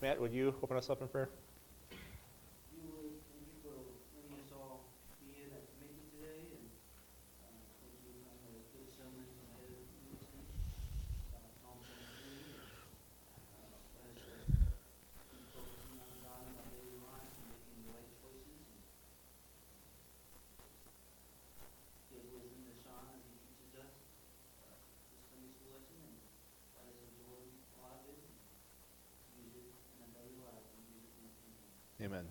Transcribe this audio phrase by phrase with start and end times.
[0.00, 1.28] Matt, would you open us up in prayer?
[2.70, 3.74] you would, thank you for
[4.14, 4.86] letting us all
[5.18, 6.70] be here that make it today, and,
[7.42, 7.50] uh,
[7.82, 10.14] thank you, I know it's good sermons ahead of you,
[11.34, 12.62] uh, Psalm twenty-three, and,
[13.58, 14.46] uh, let us just
[15.34, 18.78] keep focusing on God in our daily lives and making the right choices, and
[22.14, 23.98] give wisdom to Sean as he teaches us,
[24.62, 24.78] uh,
[25.10, 26.14] this Sunday school lesson, and
[26.78, 30.86] let us absorb a lot of it, and use it in our daily lives, and
[30.86, 31.66] use it in the kingdom.
[31.98, 32.26] Amen.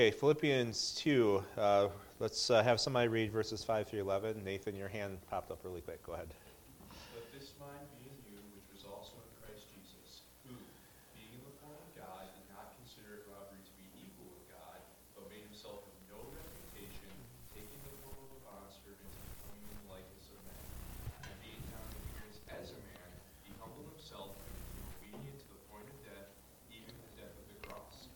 [0.00, 1.60] Okay, Philippians 2.
[1.60, 1.92] Uh,
[2.24, 4.40] let's uh, have somebody read verses 5 through 11.
[4.40, 6.00] Nathan, your hand popped up really quick.
[6.08, 6.32] Go ahead.
[7.12, 10.56] Let this mind be in you, which was also in Christ Jesus, who,
[11.12, 14.48] being in the form of God, did not consider it robbery to be equal with
[14.48, 14.80] God,
[15.12, 17.12] but made himself of no reputation,
[17.52, 20.64] taking the form of a bondservant, and becoming in the likeness of men.
[21.28, 23.08] And being found in appearance as a man,
[23.44, 26.32] he humbled himself and became obedient to the point of death,
[26.72, 28.08] even the death of the cross.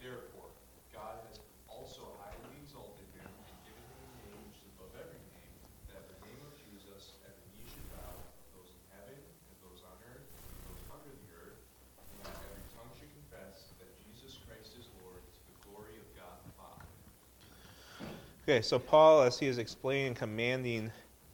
[0.00, 0.48] Therefore,
[0.96, 5.20] God has also highly exalted him and given him a name which is above every
[5.28, 5.52] name,
[5.92, 8.16] that at the name of Jesus every knee should bow,
[8.56, 11.60] those in heaven and those on earth and those under the earth,
[12.00, 16.08] and that every tongue should confess that Jesus Christ is Lord to the glory of
[16.16, 16.88] God the Father.
[18.48, 20.92] Okay, so Paul, as he is explaining, commanding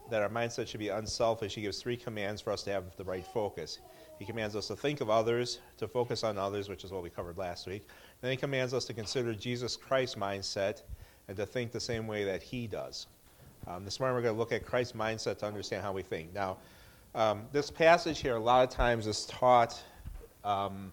[0.09, 3.05] that our mindset should be unselfish, he gives three commands for us to have the
[3.05, 3.81] right focus.
[4.19, 7.11] He commands us to think of others, to focus on others, which is what we
[7.11, 7.87] covered last week.
[8.23, 10.81] Then he commands us to consider Jesus Christ's mindset
[11.29, 13.09] and to think the same way that he does.
[13.67, 16.33] Um, this morning we're going to look at Christ's mindset to understand how we think.
[16.33, 16.57] Now,
[17.15, 19.79] um, this passage here, a lot of times, is taught
[20.45, 20.91] um,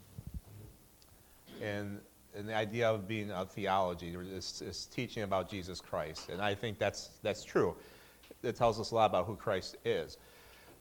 [1.61, 2.01] in,
[2.39, 6.29] in the idea of being a theology, is, is teaching about Jesus Christ.
[6.29, 7.75] And I think that's, that's true.
[8.43, 10.17] It tells us a lot about who Christ is.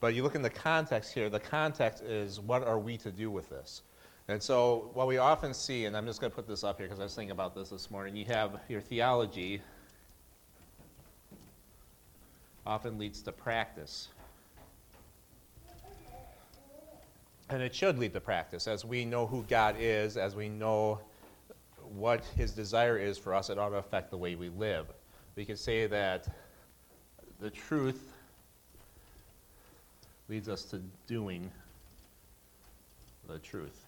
[0.01, 3.31] But you look in the context here, the context is what are we to do
[3.33, 3.83] with this?
[4.29, 6.87] And so, what we often see, and I'm just going to put this up here
[6.87, 9.61] because I was thinking about this this morning, you have your theology
[12.67, 14.09] often leads to practice.
[17.51, 18.69] And it should lead to practice.
[18.69, 21.01] As we know who God is, as we know
[21.91, 24.87] what His desire is for us, it ought to affect the way we live.
[25.37, 26.29] We could say that
[27.41, 28.13] the truth
[30.29, 31.51] leads us to doing
[33.29, 33.85] the truth.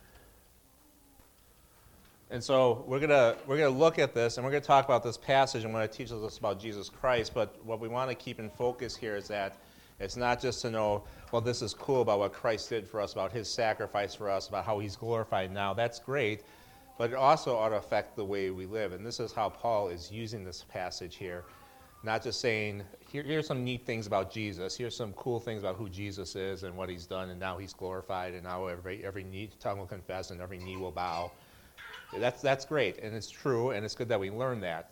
[2.32, 5.16] And so we're gonna we're gonna look at this and we're gonna talk about this
[5.16, 7.34] passage and what it teaches us about Jesus Christ.
[7.34, 9.56] But what we want to keep in focus here is that
[9.98, 13.12] it's not just to know, well, this is cool about what Christ did for us,
[13.12, 15.74] about His sacrifice for us, about how He's glorified now.
[15.74, 16.42] That's great,
[17.00, 18.92] but it also ought to affect the way we live.
[18.92, 21.44] And this is how Paul is using this passage here,
[22.02, 24.76] not just saying, Here, here's some neat things about Jesus.
[24.76, 27.72] Here's some cool things about who Jesus is and what He's done, and now He's
[27.72, 31.32] glorified, and now every every knee tongue will confess and every knee will bow.
[32.18, 34.90] That's, that's great, and it's true, and it's good that we learn that.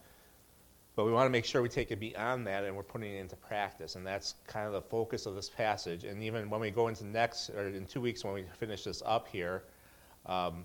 [0.96, 3.20] But we want to make sure we take it beyond that and we're putting it
[3.20, 3.96] into practice.
[3.96, 6.04] And that's kind of the focus of this passage.
[6.04, 9.02] And even when we go into next, or in two weeks when we finish this
[9.04, 9.64] up here,
[10.26, 10.64] um,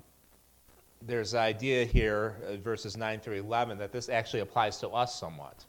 [1.06, 5.20] there's the idea here, uh, verses 9 through 11, that this actually applies to us
[5.20, 5.66] somewhat.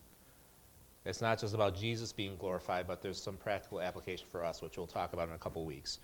[1.04, 4.76] It's not just about Jesus being glorified, but there's some practical application for us, which
[4.78, 5.98] we'll talk about in a couple weeks.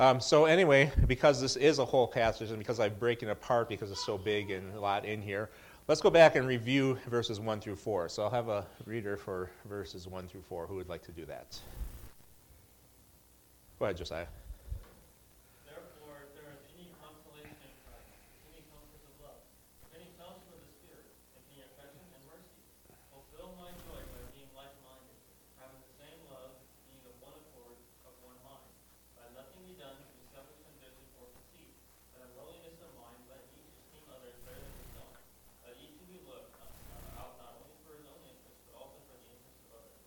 [0.00, 3.68] Um, so anyway, because this is a whole passage, and because I'm breaking it apart
[3.68, 5.50] because it's so big and a lot in here,
[5.88, 8.08] let's go back and review verses 1 through 4.
[8.08, 11.24] So I'll have a reader for verses 1 through 4 who would like to do
[11.26, 11.58] that.
[13.78, 14.26] Go ahead, Josiah.
[15.66, 18.14] Therefore, if there is any consolation in Christ,
[18.54, 19.42] any comfort of love,
[19.92, 21.06] any fellowship of the Spirit,
[21.50, 22.62] any affection and mercy,
[23.10, 25.18] fulfill my joy by being like-minded,
[25.58, 26.54] having the same love,
[26.86, 27.74] being of one accord,
[28.06, 28.62] of one mind.
[29.18, 31.74] Let nothing be done through selfish ambition or conceit,
[32.14, 35.12] but in lowliness of mind let each esteem others better than himself.
[35.66, 39.02] Let each of you look uh, out not only for his own interest, but also
[39.10, 39.98] for the interest of others.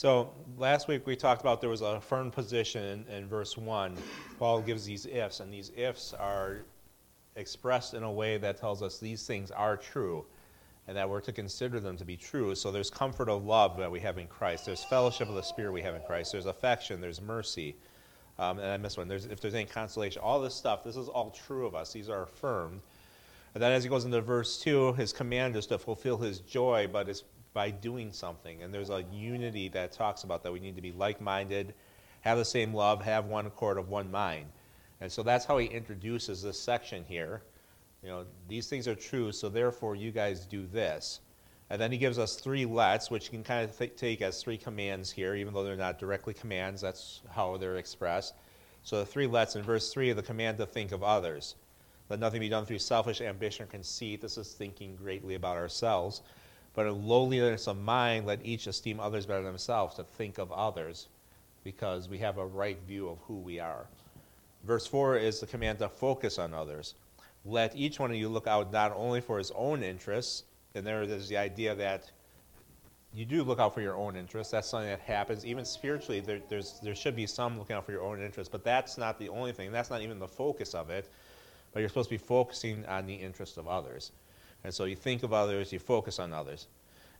[0.00, 3.98] So last week we talked about there was a firm position in, in verse 1.
[4.38, 6.62] Paul gives these ifs, and these ifs are
[7.36, 10.24] expressed in a way that tells us these things are true
[10.88, 12.54] and that we're to consider them to be true.
[12.54, 14.64] So there's comfort of love that we have in Christ.
[14.64, 16.32] There's fellowship of the Spirit we have in Christ.
[16.32, 17.02] There's affection.
[17.02, 17.76] There's mercy.
[18.38, 19.06] Um, and I missed one.
[19.06, 21.92] There's, if there's any consolation, all this stuff, this is all true of us.
[21.92, 22.80] These are affirmed.
[23.52, 26.88] And then as he goes into verse 2, his command is to fulfill his joy,
[26.90, 28.62] but it's by doing something.
[28.62, 31.74] And there's a unity that talks about that we need to be like minded,
[32.22, 34.46] have the same love, have one accord of one mind.
[35.00, 37.42] And so that's how he introduces this section here.
[38.02, 41.20] You know, these things are true, so therefore you guys do this.
[41.70, 44.42] And then he gives us three lets, which you can kind of th- take as
[44.42, 46.80] three commands here, even though they're not directly commands.
[46.80, 48.34] That's how they're expressed.
[48.82, 51.54] So the three lets in verse 3 the command to think of others.
[52.08, 54.20] Let nothing be done through selfish ambition or conceit.
[54.20, 56.22] This is thinking greatly about ourselves.
[56.74, 60.52] But in lowliness of mind, let each esteem others better than themselves, to think of
[60.52, 61.08] others,
[61.64, 63.86] because we have a right view of who we are.
[64.64, 66.94] Verse 4 is the command to focus on others.
[67.44, 70.44] Let each one of you look out not only for his own interests,
[70.74, 72.10] and there is the idea that
[73.12, 74.52] you do look out for your own interests.
[74.52, 75.44] That's something that happens.
[75.44, 78.62] Even spiritually, there, there's, there should be some looking out for your own interests, but
[78.62, 79.72] that's not the only thing.
[79.72, 81.08] That's not even the focus of it.
[81.72, 84.12] But you're supposed to be focusing on the interests of others.
[84.64, 86.66] And so you think of others, you focus on others.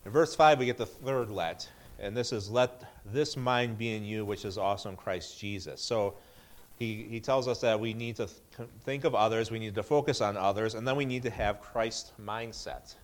[0.05, 3.95] In verse 5, we get the third let, and this is, Let this mind be
[3.95, 5.81] in you, which is also in Christ Jesus.
[5.81, 6.15] So
[6.79, 8.27] he, he tells us that we need to
[8.57, 11.29] th- think of others, we need to focus on others, and then we need to
[11.29, 12.95] have Christ mindset.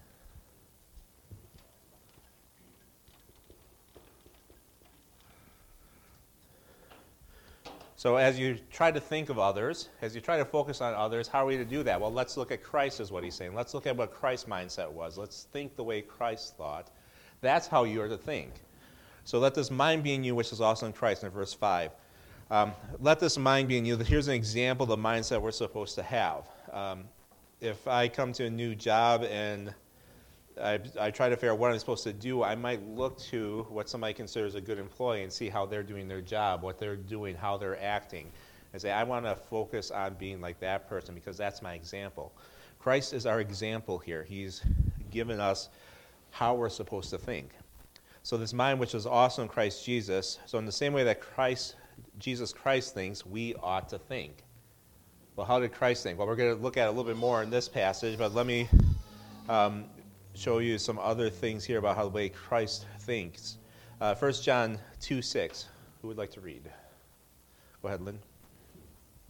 [8.07, 11.27] So, as you try to think of others, as you try to focus on others,
[11.27, 11.99] how are we to do that?
[11.99, 13.53] Well, let's look at Christ, is what he's saying.
[13.53, 15.17] Let's look at what Christ's mindset was.
[15.17, 16.89] Let's think the way Christ thought.
[17.41, 18.53] That's how you are to think.
[19.25, 21.91] So, let this mind be in you, which is also in Christ, in verse 5.
[22.49, 22.71] Um,
[23.01, 23.97] let this mind be in you.
[23.97, 26.47] Here's an example of the mindset we're supposed to have.
[26.71, 27.03] Um,
[27.59, 29.73] if I come to a new job and
[30.61, 33.65] I, I try to figure out what I'm supposed to do, I might look to
[33.69, 36.95] what somebody considers a good employee and see how they're doing their job, what they're
[36.95, 38.31] doing, how they're acting,
[38.73, 42.33] and say, I want to focus on being like that person because that's my example.
[42.79, 44.23] Christ is our example here.
[44.23, 44.61] He's
[45.11, 45.69] given us
[46.31, 47.51] how we're supposed to think.
[48.23, 51.21] So, this mind which is also in Christ Jesus, so in the same way that
[51.21, 51.75] Christ,
[52.19, 54.43] Jesus Christ thinks, we ought to think.
[55.37, 56.17] Well, how did Christ think?
[56.17, 58.33] Well, we're going to look at it a little bit more in this passage, but
[58.33, 58.67] let me
[59.47, 59.85] um,
[60.37, 63.57] show you some other things here about how the way Christ thinks.
[63.99, 65.67] Uh, 1 John 2 6.
[66.01, 66.61] Who would like to read?
[67.81, 68.19] Go ahead, Lynn.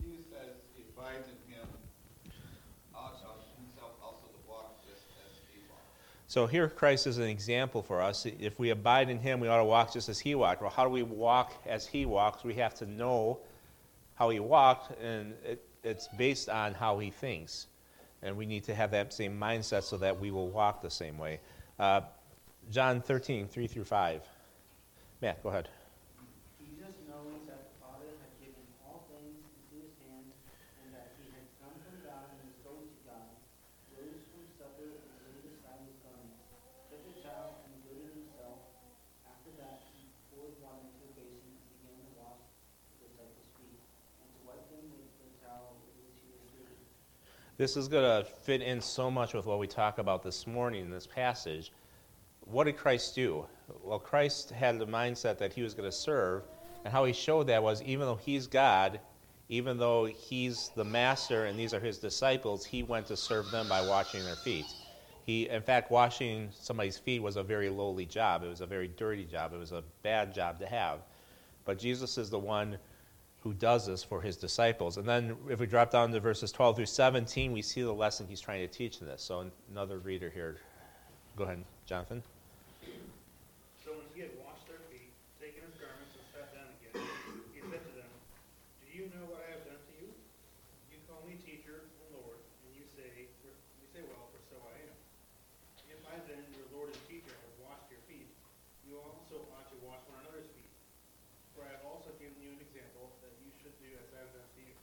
[0.04, 1.66] He says, he abides in him,
[2.94, 5.86] ought himself also to walk just as he walked.
[6.28, 8.26] So here Christ is an example for us.
[8.26, 10.62] If we abide in him, we ought to walk just as he walked.
[10.62, 12.44] Well, how do we walk as he walks?
[12.44, 13.40] We have to know
[14.16, 17.68] how he walked, and it, it's based on how he thinks.
[18.24, 21.18] And we need to have that same mindset so that we will walk the same
[21.18, 21.40] way.
[21.80, 22.02] Uh,
[22.72, 24.22] John 13, 3 through 5.
[25.22, 25.70] Matt, go ahead.
[26.60, 30.28] Jesus, knowing that the Father had given all things into his hand,
[30.84, 33.30] and that he had come from God and was going to God,
[33.96, 36.38] rose from supper and laid aside his garment,
[36.92, 38.60] took a towel and girded himself.
[39.26, 42.42] After that, he poured water into a basin and began to wash
[43.00, 43.80] the disciples' feet,
[44.22, 46.84] and to wipe them with the towel with which he was girded.
[47.58, 50.82] This is going to fit in so much with what we talk about this morning
[50.84, 51.72] in this passage.
[52.42, 53.48] What did Christ do?
[53.84, 56.44] Well, Christ had the mindset that he was going to serve,
[56.86, 59.00] and how he showed that was even though he's God,
[59.50, 63.68] even though he's the master and these are his disciples, he went to serve them
[63.68, 64.76] by washing their feet.
[65.26, 68.44] He, in fact, washing somebody's feet was a very lowly job.
[68.44, 69.52] It was a very dirty job.
[69.52, 71.00] It was a bad job to have.
[71.66, 72.78] But Jesus is the one
[73.44, 74.98] who does this for his disciples.
[74.98, 78.28] And then if we drop down to verses 12 through 17, we see the lesson
[78.28, 79.22] he's trying to teach in this.
[79.24, 80.58] So another reader here.
[81.38, 82.24] Go ahead, Jonathan.
[83.86, 86.98] So when he had washed their feet, taken his garments, and sat down again,
[87.54, 88.10] he said to them,
[88.82, 90.10] Do you know what I have done to you?
[90.90, 94.82] You call me teacher and Lord, and you say, you say, well, for so I
[94.82, 94.98] am.
[95.94, 98.28] If I then, your Lord and teacher, have washed your feet,
[98.84, 100.74] you also ought to wash one another's feet.
[101.54, 104.34] For I have also given you an example that you should do as I have
[104.34, 104.74] done to you.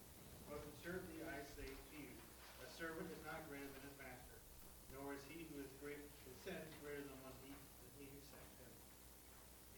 [0.50, 2.14] Most assuredly I say to you,
[2.62, 4.38] a servant is not greater than his master,
[4.90, 8.18] nor is he who is great who sent greater than one he, than he who
[8.26, 8.72] sent him.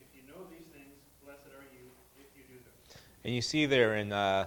[0.01, 1.85] If you know these things, blessed are you
[2.17, 2.77] if you do them.
[3.27, 4.47] And you see there in uh,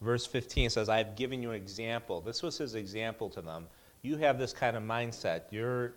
[0.00, 2.20] verse 15 it says, I have given you an example.
[2.20, 3.68] This was his example to them.
[4.02, 5.42] You have this kind of mindset.
[5.52, 5.92] You're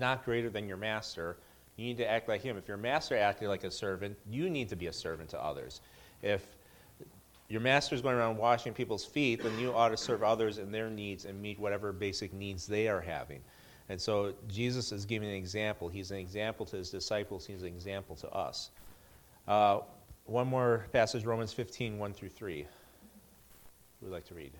[0.00, 1.36] not greater than your master.
[1.76, 2.56] You need to act like him.
[2.56, 5.82] If your master acted like a servant, you need to be a servant to others.
[6.22, 6.42] If
[7.50, 10.72] your master is going around washing people's feet, then you ought to serve others in
[10.72, 13.42] their needs and meet whatever basic needs they are having.
[13.90, 15.90] And so Jesus is giving an example.
[15.90, 18.70] He's an example to his disciples, he's an example to us.
[19.46, 19.80] Uh,
[20.26, 22.64] one more passage, Romans 15, 1 through 3.
[22.64, 24.52] Who would like to read?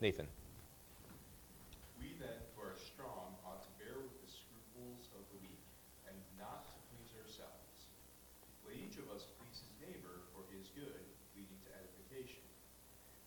[0.00, 0.26] Nathan.
[2.02, 5.62] We then, who are strong, ought to bear with the scruples of the weak,
[6.10, 7.94] and not to please ourselves.
[8.66, 10.98] Let each of us please his neighbor for his good,
[11.38, 12.42] leading to edification.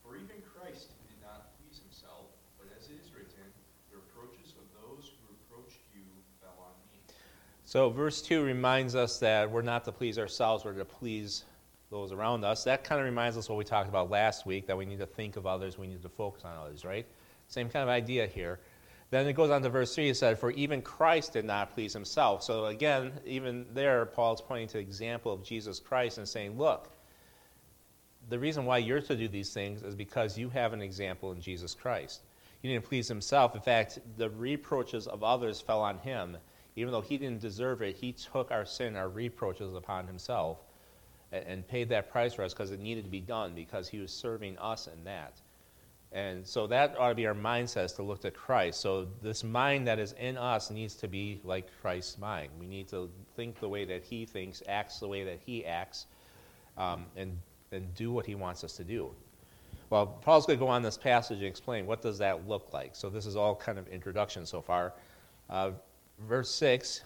[0.03, 3.47] For even Christ did not please himself, but as it is written,
[3.87, 6.03] the reproaches of those who reproached you
[6.43, 6.99] fell on me.
[7.73, 11.43] So, verse 2 reminds us that we're not to please ourselves, we're to please
[11.89, 12.65] those around us.
[12.65, 15.07] That kind of reminds us what we talked about last week that we need to
[15.07, 17.03] think of others, we need to focus on others, right?
[17.47, 18.59] Same kind of idea here.
[19.09, 20.09] Then it goes on to verse 3.
[20.09, 22.43] It said, For even Christ did not please himself.
[22.43, 26.91] So again, even there, Paul's pointing to the example of Jesus Christ and saying, Look,
[28.29, 31.41] the reason why you're to do these things is because you have an example in
[31.41, 32.21] Jesus Christ.
[32.61, 33.55] He didn't please himself.
[33.55, 36.37] In fact, the reproaches of others fell on him.
[36.75, 40.59] Even though he didn't deserve it, he took our sin, our reproaches upon himself
[41.31, 43.99] and, and paid that price for us because it needed to be done because he
[43.99, 45.41] was serving us in that.
[46.11, 48.81] And so that ought to be our mindset to look to Christ.
[48.81, 52.51] So this mind that is in us needs to be like Christ's mind.
[52.59, 56.05] We need to think the way that he thinks, acts the way that he acts,
[56.77, 57.39] um, and,
[57.71, 59.09] and do what he wants us to do.
[59.89, 62.95] Well, Paul's going to go on this passage and explain what does that look like.
[62.95, 64.93] So this is all kind of introduction so far.
[65.49, 65.71] Uh,
[66.19, 67.01] verse 6,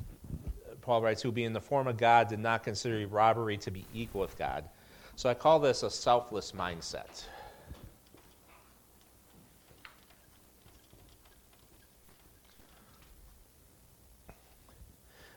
[0.81, 3.85] Paul writes, Who being in the form of God did not consider robbery to be
[3.93, 4.63] equal with God.
[5.15, 7.25] So I call this a selfless mindset.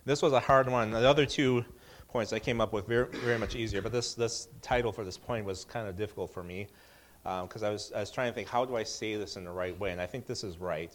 [0.04, 0.90] This was a hard one.
[0.90, 1.64] The other two
[2.08, 5.16] points I came up with very, very much easier, but this, this title for this
[5.16, 6.66] point was kind of difficult for me
[7.22, 9.44] because um, I, was, I was trying to think, how do I say this in
[9.44, 9.92] the right way?
[9.92, 10.94] And I think this is right.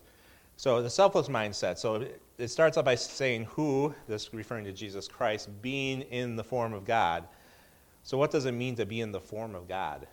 [0.58, 1.78] So the selfless mindset.
[1.78, 2.06] So
[2.38, 6.74] it, starts out by saying who, this referring to Jesus Christ, being in the form
[6.74, 7.26] of God.
[8.04, 10.08] So what does it mean to be in the form of God?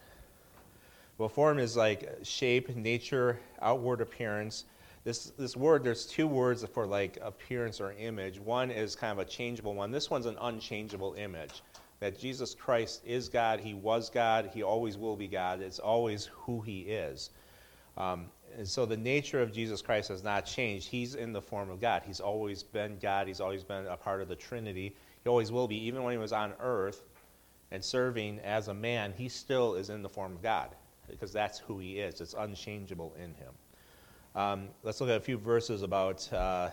[1.18, 4.64] Well, form is like shape, nature, outward appearance.
[5.04, 8.40] This, this word, there's two words for like appearance or image.
[8.40, 9.90] One is kind of a changeable one.
[9.90, 11.62] This one's an unchangeable image.
[12.00, 15.60] That Jesus Christ is God, He was God, He always will be God.
[15.60, 17.30] It's always who He is.
[17.96, 20.88] Um, and so the nature of Jesus Christ has not changed.
[20.88, 22.02] He's in the form of God.
[22.04, 23.26] He's always been God.
[23.26, 24.94] He's always been a part of the Trinity.
[25.22, 25.76] He always will be.
[25.86, 27.02] Even when he was on earth
[27.70, 30.70] and serving as a man, he still is in the form of God
[31.08, 32.20] because that's who he is.
[32.20, 33.52] It's unchangeable in him.
[34.34, 36.70] Um, let's look at a few verses about uh,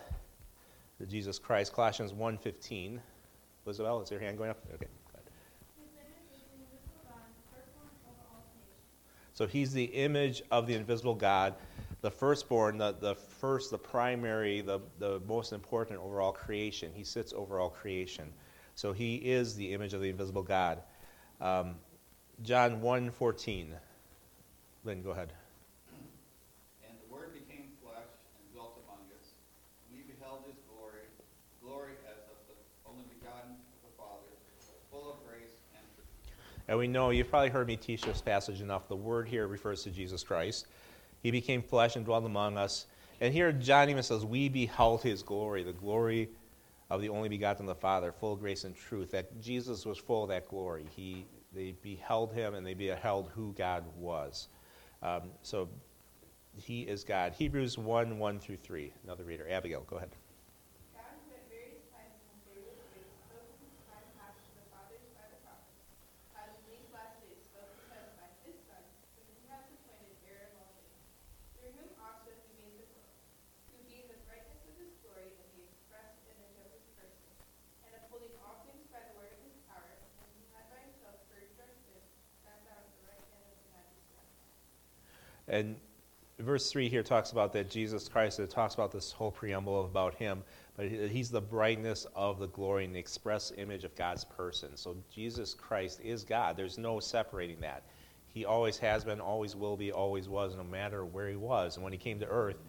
[1.08, 1.72] Jesus Christ.
[1.72, 2.98] Colossians 1.15.
[3.66, 4.58] Elizabeth, is your hand going up?
[4.74, 4.86] Okay.
[9.40, 11.54] So he's the image of the invisible God,
[12.02, 16.92] the firstborn, the, the first, the primary, the, the most important overall creation.
[16.94, 18.34] He sits over all creation.
[18.74, 20.82] So he is the image of the invisible God.
[21.40, 21.76] Um,
[22.42, 23.68] John 1.14.
[24.84, 25.32] Lynn, go ahead.
[26.86, 29.24] And the Word became flesh and dwelt among us.
[29.90, 31.08] We beheld his glory,
[31.64, 34.36] glory as of the only begotten of the Father,
[34.92, 36.36] full of grace and truth.
[36.70, 38.86] And we know, you've probably heard me teach this passage enough.
[38.86, 40.68] The word here refers to Jesus Christ.
[41.20, 42.86] He became flesh and dwelt among us.
[43.20, 46.28] And here John even says, We beheld his glory, the glory
[46.88, 49.10] of the only begotten of the Father, full of grace and truth.
[49.10, 50.86] That Jesus was full of that glory.
[50.94, 54.46] He, they beheld him and they beheld who God was.
[55.02, 55.68] Um, so
[56.56, 57.32] he is God.
[57.32, 58.92] Hebrews 1 1 through 3.
[59.04, 59.46] Another reader.
[59.50, 60.10] Abigail, go ahead.
[60.94, 64.66] God, who at various times in various ways spoke in his time past to the
[64.70, 65.82] fathers by the prophets,
[66.36, 68.82] has in these last days spoken to us by his Son,
[69.16, 71.00] whom he has appointed heir of all things,
[71.56, 73.14] through whom also he made the world,
[73.72, 77.30] who being the brightness of his glory and the express image of his person,
[77.86, 81.16] and upholding all things by the word of his power, and who had by himself
[81.30, 82.04] purged our sins,
[82.42, 84.50] sat down at the right hand of the majesty on high.
[85.50, 85.76] And
[86.38, 90.14] verse 3 here talks about that Jesus Christ, it talks about this whole preamble about
[90.14, 90.42] him,
[90.76, 94.76] but he's the brightness of the glory and the express image of God's person.
[94.76, 96.56] So Jesus Christ is God.
[96.56, 97.82] There's no separating that.
[98.28, 101.76] He always has been, always will be, always was, no matter where he was.
[101.76, 102.62] And when he came to earth,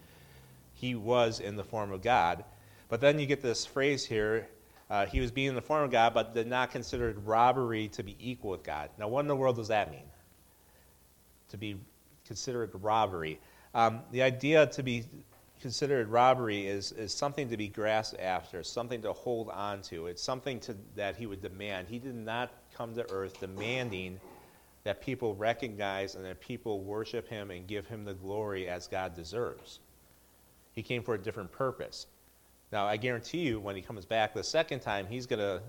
[0.74, 2.44] he was in the form of God.
[2.90, 4.50] But then you get this phrase here
[4.92, 8.04] uh, he was being in the form of God, but did not consider robbery to
[8.04, 8.90] be equal with God.
[9.00, 10.04] Now, what in the world does that mean?
[11.50, 11.78] To be
[12.32, 13.38] considered robbery.
[13.74, 15.04] Um, the idea to be
[15.60, 20.08] considered robbery is, is something to be grasped after, something to hold on to.
[20.08, 21.90] It's something to, that he would demand.
[21.90, 24.18] He did not come to earth demanding
[24.86, 29.14] that people recognize and that people worship him and give him the glory as God
[29.14, 29.82] deserves.
[30.72, 32.08] He came for a different purpose.
[32.72, 35.62] Now, I guarantee you, when he comes back the second time, he's going to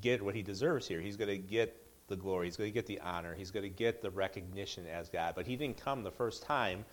[0.00, 1.00] get what he deserves here.
[1.00, 2.46] He's going to get the glory.
[2.46, 3.34] He's going to get the honor.
[3.34, 5.32] He's going to get the recognition as God.
[5.34, 6.84] But he didn't come the first time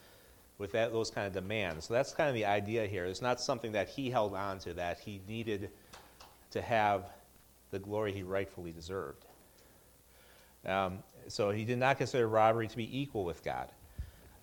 [0.57, 1.85] with that, those kind of demands.
[1.85, 3.05] So that's kind of the idea here.
[3.05, 5.69] It's not something that he held on to, that he needed
[6.51, 7.11] to have
[7.71, 9.25] the glory he rightfully deserved.
[10.65, 13.69] Um, so he did not consider robbery to be equal with God.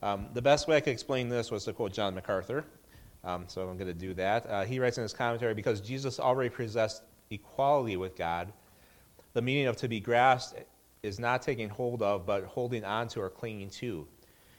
[0.02, 2.64] Um, the best way I could explain this was to quote John MacArthur.
[3.24, 4.48] Um, so I'm going to do that.
[4.48, 8.52] Uh, he writes in his commentary because Jesus already possessed equality with God,
[9.34, 10.60] the meaning of to be grasped
[11.02, 14.06] is not taking hold of, but holding on to or clinging to.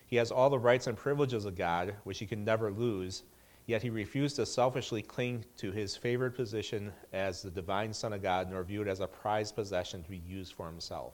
[0.08, 3.24] He has all the rights and privileges of God, which he can never lose,
[3.66, 8.22] yet he refused to selfishly cling to his favored position as the divine Son of
[8.22, 11.14] God, nor view it as a prized possession to be used for himself.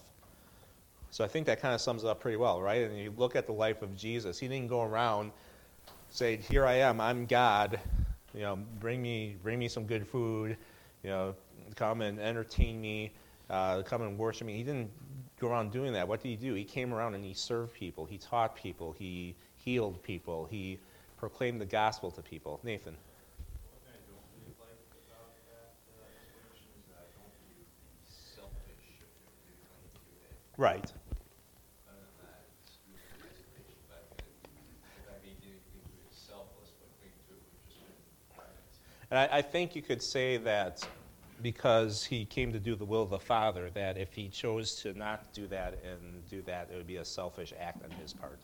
[1.11, 2.89] So I think that kind of sums it up pretty well, right?
[2.89, 5.31] And you look at the life of Jesus, he didn't go around
[6.09, 7.79] saying, Here I am, I'm God,
[8.33, 10.57] you know, bring me, bring me some good food,
[11.03, 11.35] you know,
[11.75, 13.11] come and entertain me,
[13.51, 14.55] uh, come and worship me.
[14.55, 14.89] He didn't
[15.39, 16.07] go around doing that.
[16.07, 16.53] What did he do?
[16.53, 20.79] He came around and he served people, he taught people, he healed people, he
[21.17, 22.59] proclaimed the gospel to people.
[22.63, 22.95] Nathan.
[30.57, 30.91] Right.
[39.09, 40.87] And I, I think you could say that
[41.41, 44.97] because he came to do the will of the Father, that if he chose to
[44.97, 48.39] not do that and do that, it would be a selfish act on his part.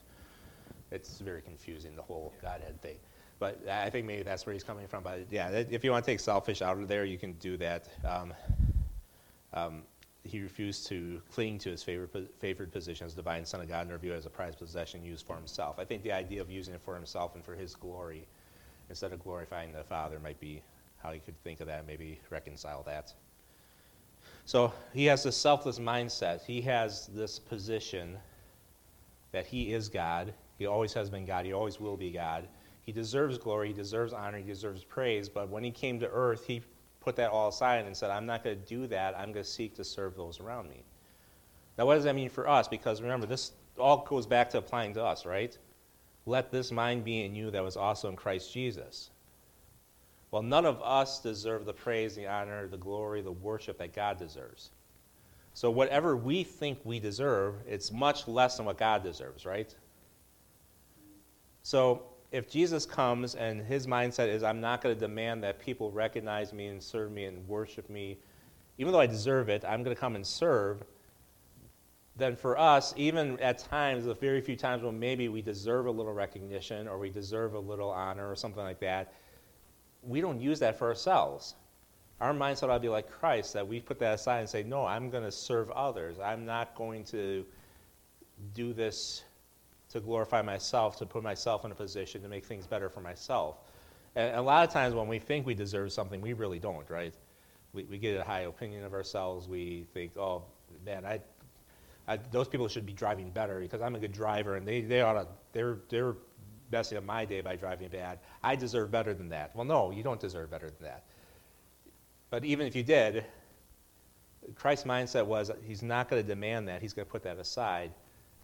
[0.91, 2.97] It's very confusing, the whole Godhead thing.
[3.39, 5.03] But I think maybe that's where he's coming from.
[5.03, 7.87] But yeah, if you want to take selfish out of there, you can do that.
[8.03, 8.33] Um,
[9.53, 9.83] um,
[10.23, 13.97] he refused to cling to his favored, favored position as divine Son of God, nor
[13.97, 15.77] view it as a prized possession used for himself.
[15.79, 18.27] I think the idea of using it for himself and for his glory
[18.89, 20.61] instead of glorifying the Father might be
[21.07, 23.13] how you could think of that, maybe reconcile that.
[24.43, 26.43] So he has this selfless mindset.
[26.43, 28.17] He has this position
[29.31, 30.33] that he is God.
[30.57, 31.45] He always has been God.
[31.45, 32.47] He always will be God.
[32.85, 33.69] He deserves glory.
[33.69, 34.37] He deserves honor.
[34.37, 35.29] He deserves praise.
[35.29, 36.61] But when he came to earth, he
[36.99, 39.17] put that all aside and said, I'm not going to do that.
[39.17, 40.83] I'm going to seek to serve those around me.
[41.77, 42.67] Now, what does that mean for us?
[42.67, 45.57] Because remember, this all goes back to applying to us, right?
[46.25, 49.09] Let this mind be in you that was also in Christ Jesus.
[50.31, 54.17] Well, none of us deserve the praise, the honor, the glory, the worship that God
[54.17, 54.71] deserves.
[55.53, 59.73] So, whatever we think we deserve, it's much less than what God deserves, right?
[61.63, 65.91] So, if Jesus comes and his mindset is, I'm not going to demand that people
[65.91, 68.19] recognize me and serve me and worship me,
[68.77, 70.83] even though I deserve it, I'm going to come and serve,
[72.17, 75.91] then for us, even at times, the very few times when maybe we deserve a
[75.91, 79.13] little recognition or we deserve a little honor or something like that,
[80.07, 81.55] we don't use that for ourselves.
[82.19, 84.85] Our mindset ought to be like Christ, that we put that aside and say, No,
[84.85, 86.17] I'm going to serve others.
[86.19, 87.45] I'm not going to
[88.53, 89.23] do this
[89.89, 93.57] to glorify myself, to put myself in a position to make things better for myself.
[94.15, 97.13] And a lot of times when we think we deserve something, we really don't, right?
[97.73, 99.47] We, we get a high opinion of ourselves.
[99.47, 100.43] We think, oh,
[100.85, 101.21] man, I,
[102.07, 105.01] I, those people should be driving better because I'm a good driver and they, they
[105.01, 106.15] ought to, they're, they're
[106.71, 108.19] messing up my day by driving bad.
[108.43, 109.55] I deserve better than that.
[109.55, 111.03] Well, no, you don't deserve better than that.
[112.29, 113.25] But even if you did,
[114.55, 116.81] Christ's mindset was he's not going to demand that.
[116.81, 117.91] He's going to put that aside.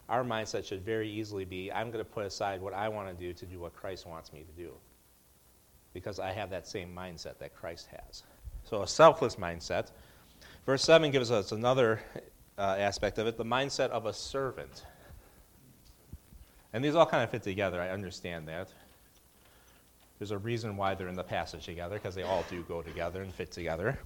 [0.10, 3.14] Our mindset should very easily be I'm going to put aside what I want to
[3.14, 4.74] do to do what Christ wants me to do.
[5.94, 8.24] Because I have that same mindset that Christ has.
[8.64, 9.92] So, a selfless mindset.
[10.66, 12.02] Verse 7 gives us another
[12.58, 14.86] uh, aspect of it the mindset of a servant.
[16.74, 17.80] And these all kind of fit together.
[17.80, 18.70] I understand that.
[20.20, 23.22] There's a reason why they're in the passage together, because they all do go together
[23.22, 24.00] and fit together.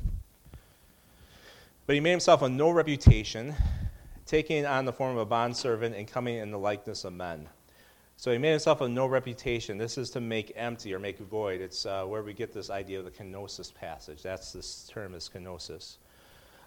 [1.86, 3.56] But he made himself a no reputation,
[4.26, 7.48] taking on the form of a bondservant and coming in the likeness of men.
[8.18, 9.78] So he made himself a no reputation.
[9.78, 11.62] This is to make empty or make void.
[11.62, 14.24] It's uh, where we get this idea of the kenosis passage.
[14.24, 15.98] That's this term is kenosis.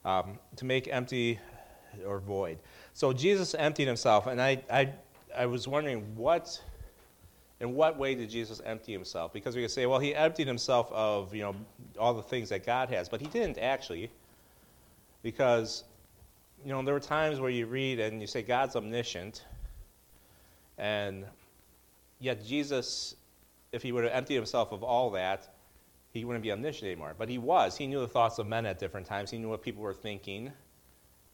[0.04, 1.40] Um, to make empty
[2.06, 2.58] or void.
[2.94, 4.92] So Jesus emptied himself, and I, I
[5.36, 6.62] I was wondering what,
[7.60, 9.32] in what way did Jesus empty himself?
[9.32, 11.54] Because we could say, well, he emptied himself of you know
[11.98, 14.10] all the things that God has, but he didn't actually,
[15.22, 15.84] because
[16.64, 19.44] you know there were times where you read and you say God's omniscient,
[20.78, 21.24] and
[22.18, 23.14] yet Jesus,
[23.72, 25.48] if he would have emptied himself of all that,
[26.12, 27.14] he wouldn't be omniscient anymore.
[27.16, 27.76] But he was.
[27.76, 29.30] He knew the thoughts of men at different times.
[29.30, 30.52] He knew what people were thinking.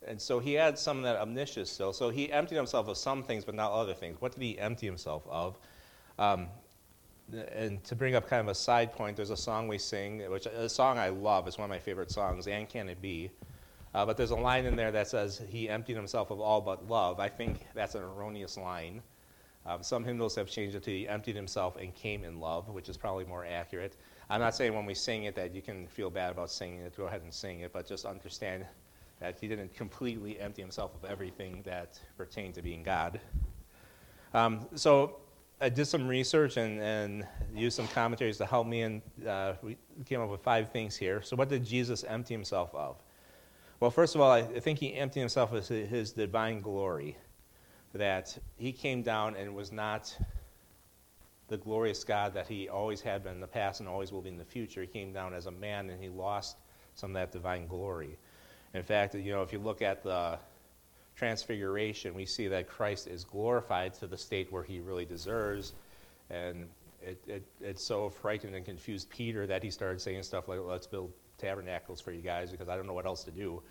[0.06, 1.92] And so he had some of that omniscience still.
[1.92, 4.20] So he emptied himself of some things, but not other things.
[4.20, 5.58] What did he empty himself of?
[6.18, 6.48] Um,
[7.52, 10.46] and to bring up kind of a side point, there's a song we sing, which
[10.46, 11.48] a song I love.
[11.48, 13.30] It's one of my favorite songs, And Can It Be?
[13.94, 16.88] Uh, but there's a line in there that says, He emptied himself of all but
[16.88, 17.18] love.
[17.18, 19.02] I think that's an erroneous line.
[19.64, 22.88] Um, some hymnals have changed it to He emptied himself and came in love, which
[22.88, 23.96] is probably more accurate.
[24.30, 26.96] I'm not saying when we sing it that you can feel bad about singing it.
[26.96, 28.66] Go ahead and sing it, but just understand
[29.20, 33.20] that he didn't completely empty himself of everything that pertained to being God.
[34.34, 35.16] Um, so
[35.60, 39.78] I did some research and, and used some commentaries to help me, and uh, we
[40.04, 41.22] came up with five things here.
[41.22, 43.02] So, what did Jesus empty himself of?
[43.80, 47.16] Well, first of all, I think he emptied himself of his divine glory,
[47.94, 50.14] that he came down and was not
[51.48, 54.28] the glorious God that he always had been in the past and always will be
[54.28, 54.80] in the future.
[54.80, 56.56] He came down as a man and he lost
[56.94, 58.18] some of that divine glory.
[58.76, 60.38] In fact, you know, if you look at the
[61.16, 65.72] transfiguration, we see that Christ is glorified to the state where he really deserves.
[66.28, 66.66] And
[67.02, 70.86] it, it, it so frightened and confused Peter that he started saying stuff like, let's
[70.86, 73.62] build tabernacles for you guys because I don't know what else to do.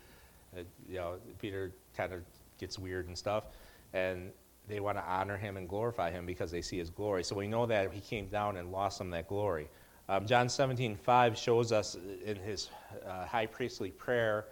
[0.56, 2.20] Uh, you know, Peter kind of
[2.58, 3.44] gets weird and stuff.
[3.92, 4.32] And
[4.66, 7.22] they want to honor him and glorify him because they see his glory.
[7.22, 9.68] So we know that he came down and lost some that glory.
[10.08, 12.70] Um, John 17, 5 shows us in his
[13.06, 14.46] uh, high priestly prayer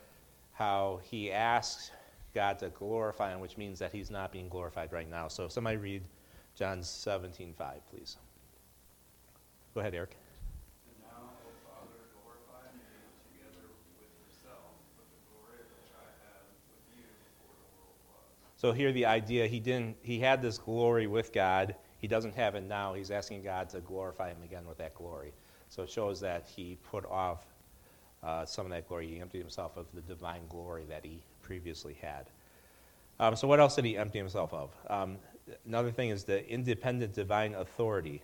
[0.55, 1.91] how he asks
[2.33, 5.29] God to glorify him, which means that he's not being glorified right now.
[5.29, 6.03] So somebody read
[6.55, 8.17] John 17, 5, please.
[9.75, 10.17] Go ahead, Eric.
[10.87, 12.87] And now, O Father, glorify me
[13.33, 13.67] together
[13.99, 18.55] with yourself with the glory which I had with you before the world was.
[18.57, 21.75] So here the idea he didn't he had this glory with God.
[21.99, 22.95] He doesn't have it now.
[22.95, 25.33] He's asking God to glorify him again with that glory.
[25.69, 27.54] So it shows that he put off
[28.25, 29.07] uh, some of that glory.
[29.09, 32.27] He emptied himself of the divine glory that he previously had.
[33.21, 34.71] Um, so what else did he empty himself of?
[34.89, 35.19] Um,
[35.67, 38.23] another thing is the independent divine authority.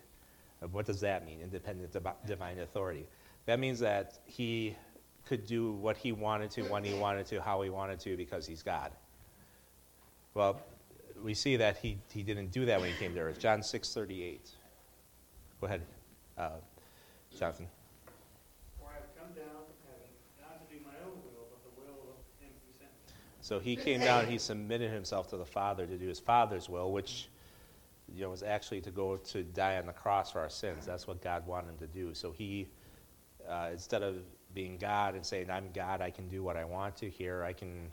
[0.62, 1.40] Uh, What does that mean?
[1.40, 3.06] Independent divi- divine authority.
[3.46, 4.76] That means that he
[5.26, 8.46] could do what he wanted to, when he wanted to, how he wanted to, because
[8.46, 8.90] he's God.
[10.34, 10.60] Well,
[11.22, 13.38] we see that he, he didn't do that when he came to earth.
[13.38, 14.38] John 6:38.
[15.60, 15.82] Go ahead,
[16.38, 16.50] uh,
[17.38, 17.66] Jonathan.
[18.78, 20.08] For I have come down from heaven,
[20.40, 23.12] not to do my own will, but the will of him who sent me.
[23.50, 26.92] So he came down, he submitted himself to the Father to do his Father's will,
[26.92, 27.28] which
[28.14, 30.86] you know, was actually to go to die on the cross for our sins.
[30.86, 32.14] That's what God wanted him to do.
[32.14, 32.68] So he,
[33.48, 34.18] uh, instead of
[34.54, 37.52] being God and saying, I'm God, I can do what I want to here, I
[37.52, 37.90] can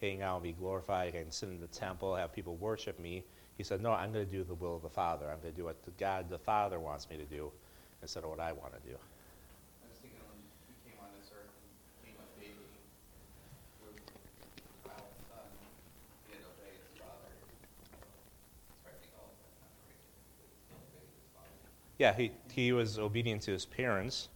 [0.00, 3.24] hang out and be glorified, I can sit in the temple, have people worship me,
[3.56, 5.26] he said, No, I'm going to do the will of the Father.
[5.28, 7.50] I'm going to do what the God the Father wants me to do
[8.00, 8.94] instead of what I want to do.
[8.94, 10.38] I was thinking when
[10.70, 11.66] he came on this earth and
[11.98, 12.62] became a baby,
[13.82, 13.98] with
[14.84, 15.48] child son,
[16.26, 17.32] he had to obey his father.
[18.82, 20.02] So I think all of that not great,
[20.36, 21.62] but he still obeyed his father.
[21.98, 24.28] Yeah, he, he was obedient to his parents,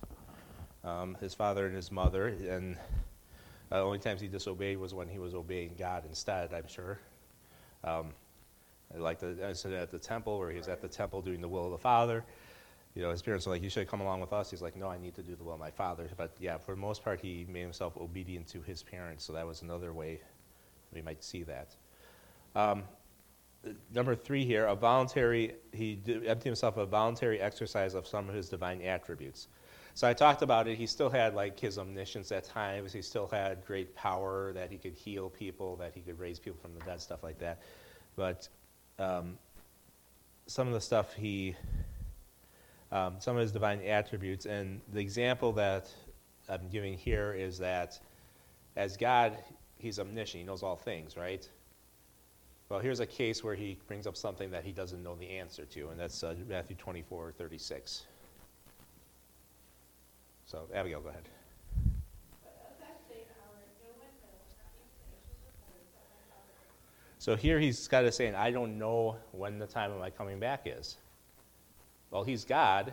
[0.85, 2.77] um, his father and his mother, and
[3.71, 6.99] uh, the only times he disobeyed was when he was obeying God instead, I'm sure.
[7.83, 8.13] Um,
[8.97, 11.67] like the incident at the temple, where he was at the temple doing the will
[11.67, 12.25] of the Father.
[12.95, 14.51] You know, his parents were like, You should come along with us.
[14.51, 16.09] He's like, No, I need to do the will of my Father.
[16.17, 19.47] But yeah, for the most part, he made himself obedient to his parents, so that
[19.47, 20.21] was another way
[20.95, 21.77] we might see that.
[22.57, 22.85] Um,
[23.95, 28.35] number three here, a voluntary, he emptied himself of a voluntary exercise of some of
[28.35, 29.49] his divine attributes.
[29.95, 30.77] So I talked about it.
[30.77, 32.93] He still had like his omniscience at times.
[32.93, 36.59] He still had great power that he could heal people, that he could raise people
[36.61, 37.61] from the dead, stuff like that.
[38.15, 38.49] But
[38.99, 39.39] um,
[40.47, 41.57] some of the stuff he,
[42.93, 45.91] um, some of his divine attributes, and the example that
[46.49, 47.99] I'm giving here is that
[48.77, 49.37] as God,
[49.79, 50.43] he's omniscient.
[50.43, 51.49] He knows all things, right?
[52.69, 55.65] Well, here's a case where he brings up something that he doesn't know the answer
[55.65, 58.07] to, and that's uh, Matthew 24, 36.
[60.45, 61.23] So, Abigail, go ahead.
[67.21, 70.39] So here he's kind of saying, I don't know when the time of my coming
[70.39, 70.97] back is.
[72.11, 72.93] Well, he's God.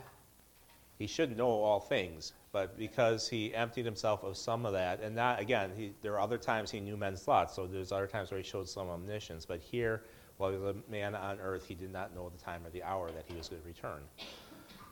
[0.97, 2.33] He should know all things.
[2.51, 6.21] But because he emptied himself of some of that, and not, again, he, there are
[6.21, 9.45] other times he knew men's thoughts, so there's other times where he showed some omniscience.
[9.45, 10.03] But here,
[10.37, 12.83] while he was a man on earth, he did not know the time or the
[12.83, 14.01] hour that he was going to return.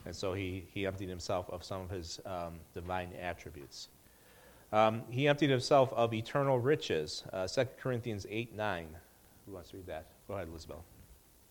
[0.05, 3.87] And so he, he emptied himself of some of his um, divine attributes.
[4.73, 7.23] Um, he emptied himself of eternal riches.
[7.31, 8.87] Uh, 2 Corinthians 8 9.
[9.45, 10.07] Who wants to read that?
[10.27, 10.81] Go ahead, Elizabeth.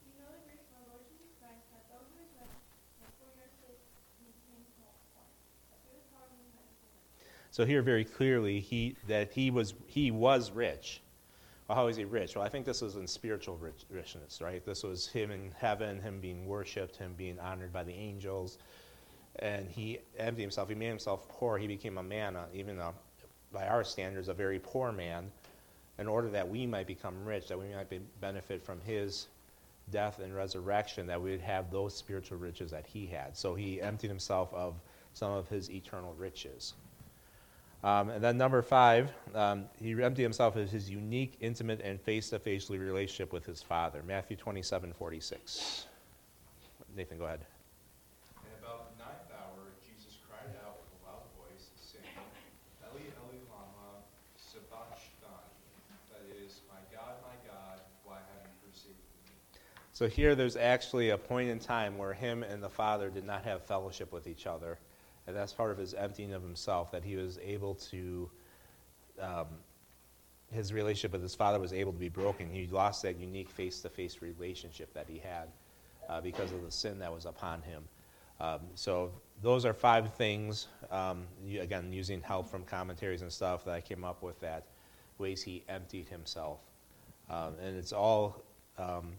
[0.03, 2.51] You know the grace of our Lord Jesus Christ, that though he was rich,
[2.99, 3.79] yet for your sake
[4.19, 4.91] he became poor,
[5.71, 7.07] that through the power of his might he might
[7.53, 11.03] So here, very clearly, he that he was he was rich.
[11.69, 12.35] Well, how is he rich?
[12.35, 14.65] Well, I think this was in spiritual rich, richness, right?
[14.65, 18.57] This was him in heaven, him being worshipped, him being honored by the angels,
[19.37, 20.71] and he emptied himself.
[20.71, 21.59] He made himself poor.
[21.59, 22.93] He became a man, uh, even uh,
[23.53, 25.31] by our standards, a very poor man,
[25.99, 29.27] in order that we might become rich, that we might be, benefit from his
[29.91, 33.37] death and resurrection, that we would have those spiritual riches that he had.
[33.37, 34.81] So he emptied himself of
[35.12, 36.73] some of his eternal riches.
[37.85, 42.71] Um, and then number five, um, he emptied himself of his unique, intimate, and face-to-face
[42.71, 44.03] relationship with his father.
[44.07, 45.87] Matthew 27, 46.
[46.97, 47.40] Nathan, go ahead.
[48.37, 52.05] And about the ninth hour, Jesus cried out with a loud voice, saying,
[52.87, 53.99] Eli, Eli, lama
[54.37, 55.51] sabachthani,
[56.14, 58.53] that is, my God, my God, why have you?
[59.95, 63.45] So here there's actually a point in time where him and the father did not
[63.45, 64.79] have fellowship with each other.
[65.27, 68.31] And that's part of his emptying of himself, that he was able to,
[69.21, 69.47] um,
[70.51, 72.51] his relationship with his Father was able to be broken.
[72.51, 75.49] He lost that unique face to face relationship that he had
[76.09, 77.85] uh, because of the sin that was upon him.
[78.41, 83.65] Um, so those are five things, um, you- again, using help from commentaries and stuff
[83.65, 84.65] that I came up with that
[85.19, 86.59] ways he emptied himself.
[87.31, 88.43] Um, and it's all
[88.79, 89.13] um,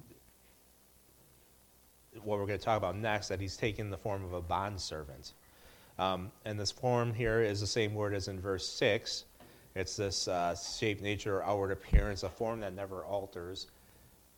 [2.24, 5.34] what we're going to talk about next, that he's taken the form of a bondservant.
[6.00, 9.26] Um, and this form here is the same word as in verse 6.
[9.76, 13.68] It's this uh, shape, nature, outward appearance, a form that never alters.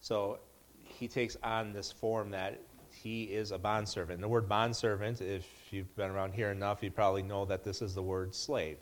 [0.01, 0.39] So
[0.83, 4.21] he takes on this form that he is a bondservant.
[4.21, 7.93] The word bondservant, if you've been around here enough, you probably know that this is
[7.93, 8.77] the word slave.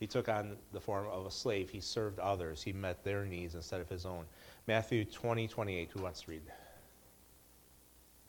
[0.00, 1.70] He took on the form of a slave.
[1.70, 2.62] He served others.
[2.62, 4.24] He met their needs instead of his own.
[4.66, 5.90] Matthew 20, 28.
[5.92, 6.42] Who wants to read?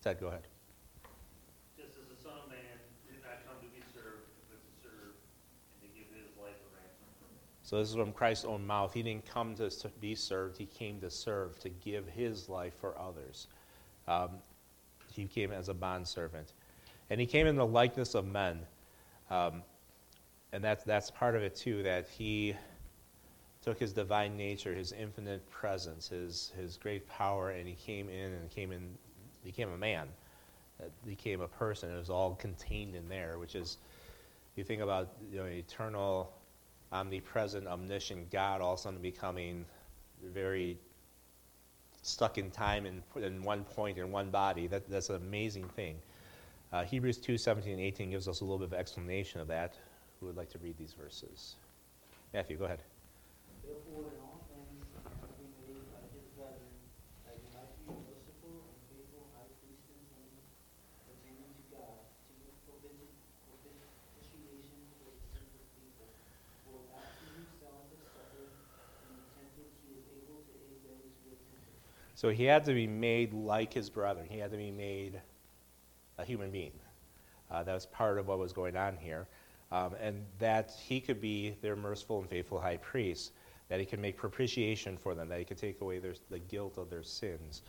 [0.03, 0.47] Ted, go ahead.
[1.75, 2.77] Just as the Son of Man
[3.09, 5.17] did not come to be served, but to serve,
[5.81, 7.54] and to give his life a ransom for many.
[7.65, 8.93] So this is from Christ's own mouth.
[8.93, 10.55] He didn't come to be served.
[10.55, 13.47] He came to serve, to give his life for others.
[14.07, 14.29] Um,
[15.11, 16.53] he came as a bondservant.
[17.09, 18.59] And he came in the likeness of men.
[19.31, 19.63] Um,
[20.53, 22.55] and that's, that's part of it, too, that he
[23.63, 28.31] took his divine nature, his infinite presence, his, his great power, and he came in
[28.31, 28.95] and came in,
[29.43, 30.07] became a man,
[30.79, 31.91] uh, became a person.
[31.91, 33.79] It was all contained in there, which is,
[34.55, 36.31] you think about you know, eternal,
[36.95, 39.65] omnipresent, omniscient God all of a sudden becoming
[40.23, 40.77] very
[42.01, 44.67] stuck in time and in one point in one body.
[44.67, 45.97] That, that's an amazing thing.
[46.71, 49.77] Uh, Hebrews 2 17 and 18 gives us a little bit of explanation of that.
[50.19, 51.55] Who would like to read these verses?
[52.33, 52.81] Matthew, go ahead.
[53.63, 56.75] Therefore, in all things, having made by his brethren,
[57.25, 60.43] that he might be a merciful and faithful high priest in things
[61.07, 61.95] pertaining to God,
[62.27, 63.13] to give propiti-
[63.47, 66.11] propitiation for the sins of people.
[66.67, 71.11] For that he himself has suffered and was tempted, he is able to aid those
[71.23, 71.79] who are tempted.
[72.25, 74.25] So he had to be made like his brethren.
[74.27, 75.21] He had to be made
[76.17, 76.71] a human being.
[77.51, 79.27] Uh, that was part of what was going on here.
[79.71, 83.33] Um, and that he could be their merciful and faithful high priest,
[83.69, 86.79] that he could make propitiation for them, that he could take away their, the guilt
[86.79, 87.61] of their sins,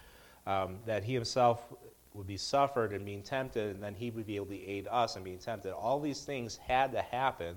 [0.47, 1.75] um, that he himself
[2.15, 5.17] would be suffered and being tempted, and then he would be able to aid us
[5.17, 5.75] in being tempted.
[5.75, 7.57] All these things had to happen.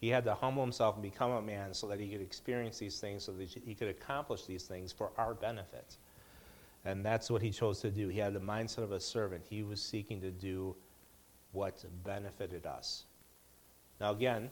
[0.00, 3.00] He had to humble himself and become a man so that he could experience these
[3.00, 5.96] things, so that he could accomplish these things for our benefit.
[6.88, 8.08] And that's what he chose to do.
[8.08, 9.44] He had the mindset of a servant.
[9.46, 10.74] He was seeking to do
[11.52, 13.04] what benefited us.
[14.00, 14.50] Now, again,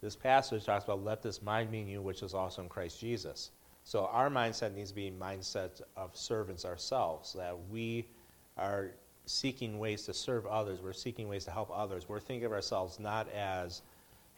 [0.00, 2.98] this passage talks about let this mind be in you, which is also in Christ
[2.98, 3.50] Jesus.
[3.84, 8.08] So our mindset needs to be mindset of servants ourselves, that we
[8.56, 8.92] are
[9.26, 10.80] seeking ways to serve others.
[10.80, 12.08] We're seeking ways to help others.
[12.08, 13.82] We're thinking of ourselves not as,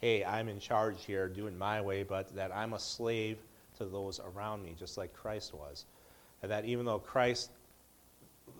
[0.00, 3.38] hey, I'm in charge here, doing my way, but that I'm a slave
[3.78, 5.84] to those around me, just like Christ was.
[6.42, 7.50] And that even though Christ,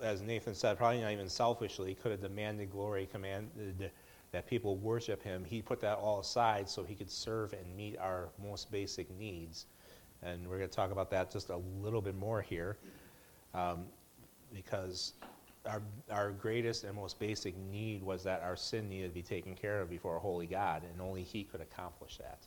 [0.01, 3.90] as Nathan said, probably not even selfishly, could have demanded glory, commanded
[4.31, 7.99] that people worship him, he put that all aside so he could serve and meet
[7.99, 9.66] our most basic needs.
[10.23, 12.79] And we're going to talk about that just a little bit more here,
[13.55, 13.87] um,
[14.55, 15.14] because
[15.66, 19.55] our, our greatest and most basic need was that our sin needed to be taken
[19.55, 22.38] care of before a holy God, and only he could accomplish that.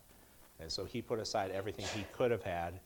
[0.59, 2.79] And so he put aside everything he could have had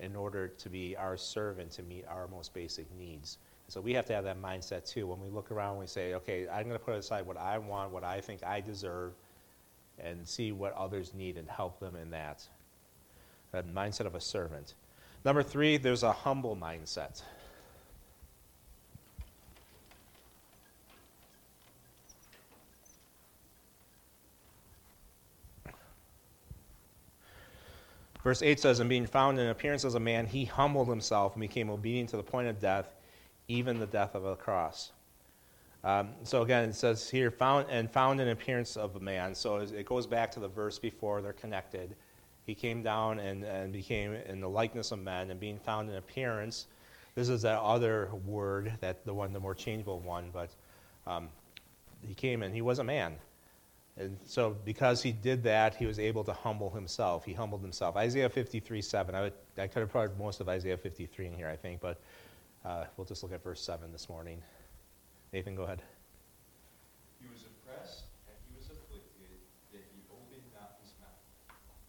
[0.00, 3.38] in order to be our servant to meet our most basic needs.
[3.68, 5.06] So we have to have that mindset too.
[5.06, 7.92] When we look around, we say, okay, I'm going to put aside what I want,
[7.92, 9.12] what I think I deserve,
[9.98, 12.42] and see what others need and help them in that.
[13.52, 14.74] That mindset of a servant.
[15.24, 17.22] Number three, there's a humble mindset.
[28.22, 31.40] Verse 8 says, And being found in appearance as a man, he humbled himself and
[31.40, 32.94] became obedient to the point of death,
[33.48, 34.92] even the death of a cross.
[35.82, 39.34] Um, so again, it says here, found and found in appearance of a man.
[39.34, 41.96] So it goes back to the verse before, they're connected.
[42.44, 45.96] He came down and, and became in the likeness of men, and being found in
[45.96, 46.66] appearance.
[47.14, 50.50] This is that other word, that the one, the more changeable one, but
[51.06, 51.28] um,
[52.06, 53.16] he came and he was a man.
[54.00, 57.26] And so, because he did that, he was able to humble himself.
[57.26, 57.96] He humbled himself.
[57.96, 59.14] Isaiah 53 7.
[59.14, 62.00] I, would, I could have put most of Isaiah 53 in here, I think, but
[62.64, 64.40] uh, we'll just look at verse 7 this morning.
[65.34, 65.82] Nathan, go ahead.
[67.20, 69.36] He was oppressed and he was afflicted,
[69.68, 71.20] yet he opened not his mouth.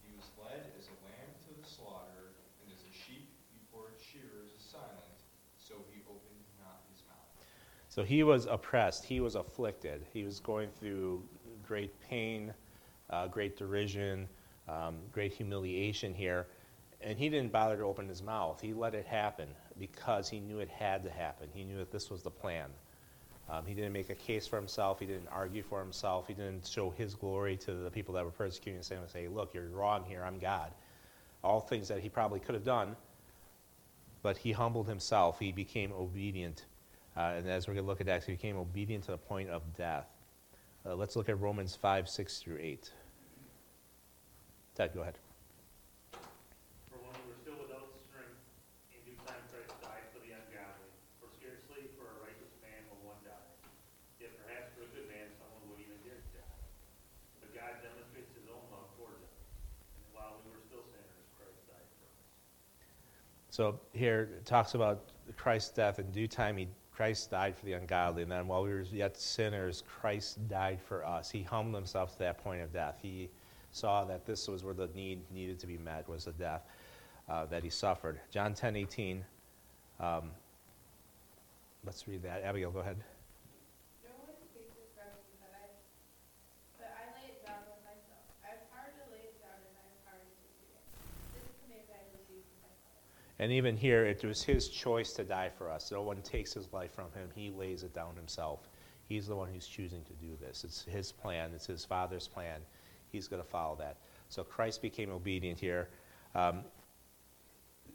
[0.04, 3.24] He was led as a lamb to the slaughter, and as a sheep
[3.56, 5.16] before its shearers is silent,
[5.56, 7.24] So he opened not his mouth.
[7.88, 11.24] So he was oppressed, he was afflicted, he was going through
[11.72, 12.52] great pain,
[13.08, 14.28] uh, great derision,
[14.68, 16.46] um, great humiliation here.
[17.00, 18.60] And he didn't bother to open his mouth.
[18.60, 21.48] He let it happen because he knew it had to happen.
[21.54, 22.68] He knew that this was the plan.
[23.48, 25.00] Um, he didn't make a case for himself.
[25.00, 26.28] He didn't argue for himself.
[26.28, 29.54] He didn't show his glory to the people that were persecuting him and say, Look,
[29.54, 30.22] you're wrong here.
[30.26, 30.72] I'm God.
[31.42, 32.96] All things that he probably could have done.
[34.22, 35.38] But he humbled himself.
[35.38, 36.66] He became obedient.
[37.16, 39.48] Uh, and as we're going to look at that, he became obedient to the point
[39.48, 40.11] of death.
[40.84, 42.90] Uh, let's look at Romans 5, 6 through 8.
[44.74, 45.18] Ted, go ahead.
[46.90, 48.34] For when we were still without strength,
[48.90, 50.90] in due time Christ died for the ungodly.
[51.22, 53.46] For scarcely for a righteous man will one die.
[54.18, 56.58] Yet perhaps for a good man someone would even dare to die.
[57.38, 59.38] But God demonstrates his own love towards us.
[59.94, 62.18] And while we were still sinners, Christ died for us.
[63.54, 66.02] So here it talks about Christ's death.
[66.02, 68.22] In due time, he, Christ died for the ungodly.
[68.22, 71.30] And then while we were yet sinners, Christ died for us.
[71.30, 72.98] He humbled himself to that point of death.
[73.00, 73.30] He
[73.70, 76.62] saw that this was where the need needed to be met, was the death
[77.28, 78.20] uh, that he suffered.
[78.30, 79.24] John 10, 18.
[80.00, 80.30] Um,
[81.84, 82.42] let's read that.
[82.44, 82.98] Abigail, go ahead.
[84.04, 85.64] No one takes it from me, but I,
[86.76, 88.20] but I lay it down of myself.
[88.44, 90.84] I have power to lay it down, and I have power to take it again.
[91.32, 93.00] This command I received from my Father.
[93.42, 95.90] And even here, it was his choice to die for us.
[95.90, 97.28] No one takes his life from him.
[97.34, 98.68] He lays it down himself.
[99.08, 100.62] He's the one who's choosing to do this.
[100.62, 102.60] It's his plan, it's his Father's plan.
[103.10, 103.96] He's going to follow that.
[104.28, 105.88] So Christ became obedient here.
[106.36, 106.60] Um,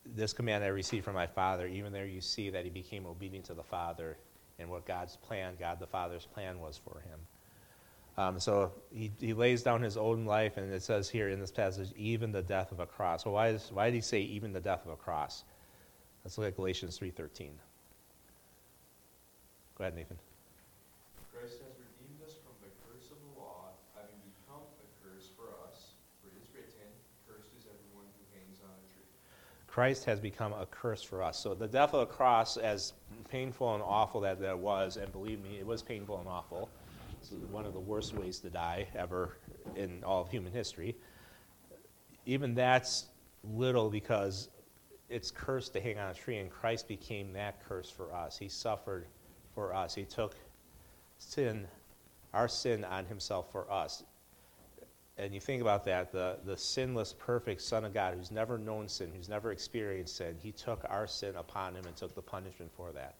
[0.06, 3.46] this command I received from my Father, even there you see that he became obedient
[3.46, 4.18] to the Father
[4.60, 7.20] and what God's plan, God the Father's plan was for him.
[8.18, 11.52] Um, so he, he lays down his own life, and it says here in this
[11.52, 13.26] passage, even the death of a cross.
[13.26, 15.44] Well, why, is, why did he say even the death of a cross?
[16.24, 17.50] Let's look at Galatians 3.13.
[19.78, 20.18] Go ahead, Nathan.
[21.32, 25.54] Christ has redeemed us from the curse of the law, having become a curse for
[25.70, 25.94] us.
[26.20, 26.90] For it is written,
[27.30, 29.06] Cursed is everyone who hangs on a tree.
[29.68, 31.38] Christ has become a curse for us.
[31.38, 32.94] So the death of the cross, as
[33.30, 36.72] painful and awful that that was, and believe me, it was painful and awful.
[37.52, 39.38] One of the worst ways to die ever
[39.76, 40.96] in all of human history.
[42.26, 43.08] Even that's
[43.44, 44.50] little because
[45.10, 48.38] it's cursed to hang on a tree, and Christ became that curse for us.
[48.38, 49.08] He suffered
[49.56, 49.96] for us.
[49.96, 50.36] He took
[51.18, 51.68] sin,
[52.34, 54.04] our sin, on himself for us.
[55.18, 58.88] And you think about that, the, the sinless, perfect Son of God who's never known
[58.88, 62.72] sin, who's never experienced sin, he took our sin upon him and took the punishment
[62.76, 63.16] for that.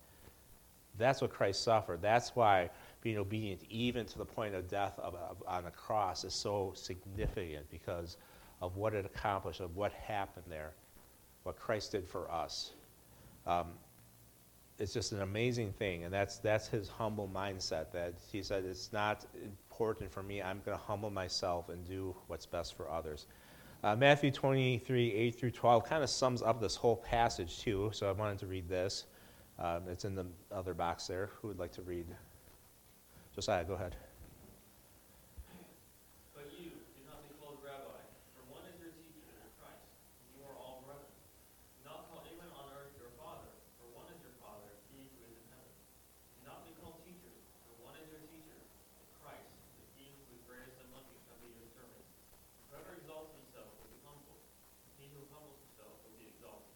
[1.00, 2.02] That's what Christ suffered.
[2.02, 2.70] That's why
[3.08, 6.74] being obedient, even to the point of death of, of, on the cross, is so
[6.76, 8.18] significant because
[8.62, 10.74] of what it accomplished, of what happened there,
[11.44, 12.72] what Christ did for us.
[13.46, 13.68] Um,
[14.78, 17.94] it's just an amazing thing, and that's that's his humble mindset.
[17.94, 20.42] That he said, "It's not important for me.
[20.42, 23.28] I'm going to humble myself and do what's best for others."
[23.86, 27.90] Uh, Matthew 23, 8 through 12, kind of sums up this whole passage too.
[27.94, 29.06] So I wanted to read this.
[29.60, 31.30] Um, it's in the other box there.
[31.42, 32.06] Who would like to read?
[33.38, 33.94] Josiah, go ahead.
[36.34, 38.02] But you do not be called rabbi,
[38.34, 39.30] for one is your teacher,
[39.62, 39.86] Christ,
[40.26, 41.06] and you are all brethren.
[41.78, 43.46] Do not call anyone on earth your father,
[43.78, 45.70] for one is your father, he who is in heaven.
[46.42, 47.38] Do not be called teachers,
[47.70, 48.58] for one is your teacher,
[49.22, 52.06] Christ, and he who is greatest among you shall be your servant.
[52.74, 54.42] Whoever exalts himself will be humbled,
[54.98, 56.74] he who humbles himself will be exalted.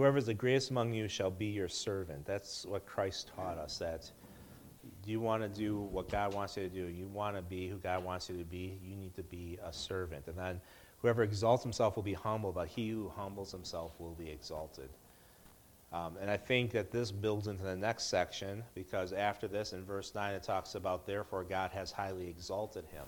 [0.00, 2.24] Whoever is the greatest among you shall be your servant.
[2.24, 3.76] That's what Christ taught us.
[3.76, 4.08] That
[5.12, 6.86] you want to do what God wants you to do?
[6.86, 8.78] You want to be who God wants you to be?
[8.82, 10.26] You need to be a servant.
[10.26, 10.60] And then
[11.00, 14.88] whoever exalts himself will be humble, but he who humbles himself will be exalted.
[15.92, 19.84] Um, and I think that this builds into the next section because after this, in
[19.84, 23.04] verse 9, it talks about, therefore, God has highly exalted him.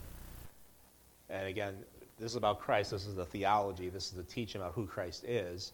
[1.29, 1.77] And again,
[2.19, 2.91] this is about Christ.
[2.91, 3.91] This is the theology.
[3.91, 5.73] This is the teaching about who Christ is.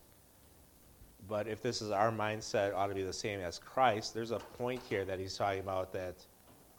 [1.28, 4.14] But if this is our mindset, ought to be the same as Christ.
[4.14, 6.14] There's a point here that he's talking about that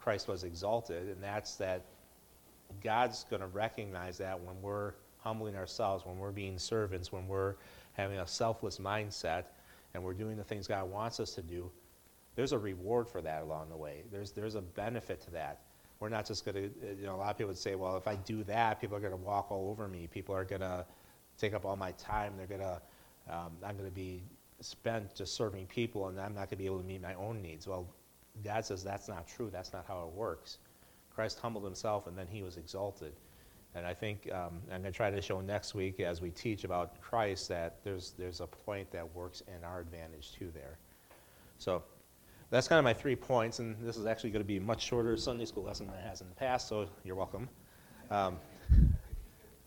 [0.00, 1.84] Christ was exalted, and that's that
[2.82, 7.56] God's going to recognize that when we're humbling ourselves, when we're being servants, when we're
[7.92, 9.44] having a selfless mindset,
[9.94, 11.70] and we're doing the things God wants us to do.
[12.36, 14.04] There's a reward for that along the way.
[14.12, 15.62] There's there's a benefit to that.
[15.98, 18.06] We're not just going to, you know, a lot of people would say, well, if
[18.06, 20.06] I do that, people are going to walk all over me.
[20.06, 20.86] People are going to
[21.36, 22.34] take up all my time.
[22.36, 22.80] They're going to,
[23.28, 24.22] um, I'm going to be
[24.60, 27.40] spent just serving people and I'm not going to be able to meet my own
[27.42, 27.66] needs.
[27.66, 27.88] Well,
[28.44, 29.50] God says that's not true.
[29.50, 30.58] That's not how it works.
[31.14, 33.12] Christ humbled himself and then he was exalted.
[33.74, 36.64] And I think um, I'm going to try to show next week as we teach
[36.64, 40.78] about Christ that there's, there's a point that works in our advantage too there.
[41.58, 41.82] So
[42.50, 44.82] that's kind of my three points, and this is actually going to be a much
[44.82, 47.48] shorter Sunday school lesson than it has in the past, so you're welcome.
[48.10, 48.38] Um,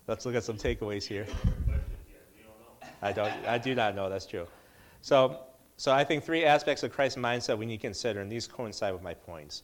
[0.08, 1.28] let's look at some takeaways here.
[3.04, 3.32] I don't.
[3.48, 4.10] I do not know.
[4.10, 4.48] That's true.
[5.02, 5.40] So,
[5.78, 8.94] so I think three aspects of Christ's mindset we need to consider, and these coincide
[8.94, 9.64] with my points.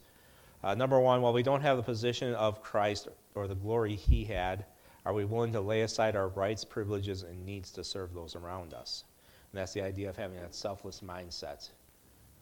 [0.64, 4.24] Uh, number one, while we don't have the position of Christ or the glory He
[4.24, 4.64] had,
[5.06, 8.74] are we willing to lay aside our rights, privileges, and needs to serve those around
[8.74, 9.04] us?
[9.52, 11.70] And that's the idea of having that selfless mindset.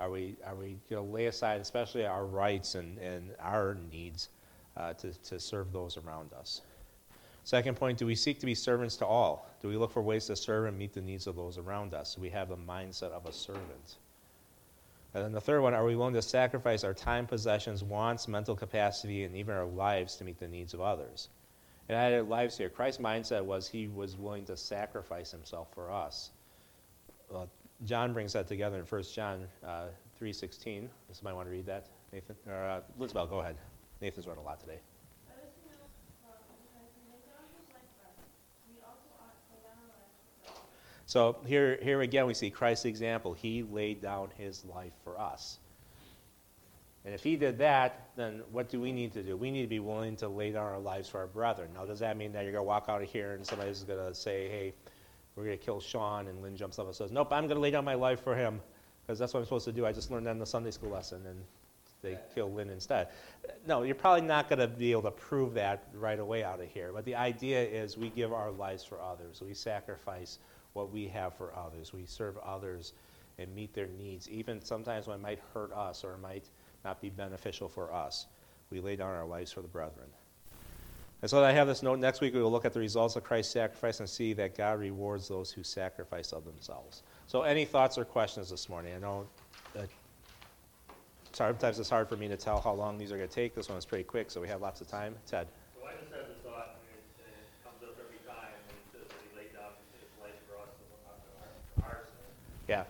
[0.00, 4.30] Are we, are we going to lay aside, especially our rights and, and our needs,
[4.76, 6.62] uh, to, to serve those around us?
[7.46, 9.48] Second point, do we seek to be servants to all?
[9.62, 12.14] Do we look for ways to serve and meet the needs of those around us?
[12.14, 13.96] Do we have the mindset of a servant?
[15.14, 18.54] And then the third one, are we willing to sacrifice our time, possessions, wants, mental
[18.54, 21.30] capacity, and even our lives to meet the needs of others?
[21.88, 22.68] And I added lives here.
[22.68, 26.32] Christ's mindset was he was willing to sacrifice himself for us.
[27.30, 27.48] Well,
[27.84, 29.86] John brings that together in 1 John uh,
[30.20, 30.88] 3.16.
[31.12, 31.86] Somebody want to read that?
[32.12, 32.36] Nathan?
[32.48, 33.56] Or uh, go ahead.
[34.00, 34.80] Nathan's read a lot today.
[35.28, 35.86] Let us know,
[36.28, 38.18] uh, because he laid down his life for us.
[38.68, 40.95] We also ought to lay down our lives for others.
[41.06, 43.32] So here, here again, we see Christ's example.
[43.32, 45.58] He laid down his life for us.
[47.04, 49.36] And if he did that, then what do we need to do?
[49.36, 51.70] We need to be willing to lay down our lives for our brethren.
[51.74, 54.04] Now, does that mean that you're going to walk out of here and somebody's going
[54.04, 54.74] to say, hey,
[55.36, 57.60] we're going to kill Sean, and Lynn jumps up and says, nope, I'm going to
[57.60, 58.60] lay down my life for him
[59.02, 59.86] because that's what I'm supposed to do.
[59.86, 61.38] I just learned that in the Sunday school lesson, and
[62.02, 63.08] they kill Lynn instead.
[63.66, 66.68] No, you're probably not going to be able to prove that right away out of
[66.68, 66.90] here.
[66.92, 69.42] But the idea is we give our lives for others.
[69.46, 70.38] We sacrifice
[70.76, 71.92] what we have for others.
[71.92, 72.92] We serve others
[73.38, 76.44] and meet their needs, even sometimes when it might hurt us or it might
[76.84, 78.26] not be beneficial for us.
[78.70, 80.08] We lay down our lives for the brethren.
[81.22, 81.98] And so I have this note.
[81.98, 84.78] Next week we will look at the results of Christ's sacrifice and see that God
[84.78, 87.02] rewards those who sacrifice of themselves.
[87.26, 88.94] So, any thoughts or questions this morning?
[88.94, 89.26] I know
[89.74, 89.88] that
[91.32, 93.54] sometimes it's hard for me to tell how long these are going to take.
[93.54, 95.14] This one is pretty quick, so we have lots of time.
[95.26, 95.48] Ted.
[95.74, 98.76] So I just had the thought, and it, and it comes up every time, and
[98.76, 102.28] it says that he laid down his life for us, and our, our sin.
[102.68, 102.84] Yeah.